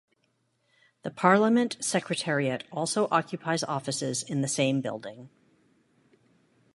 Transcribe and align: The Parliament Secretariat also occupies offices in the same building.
The 1.03 1.11
Parliament 1.11 1.77
Secretariat 1.79 2.63
also 2.71 3.07
occupies 3.11 3.63
offices 3.63 4.23
in 4.23 4.41
the 4.41 4.47
same 4.47 4.81
building. 4.81 5.29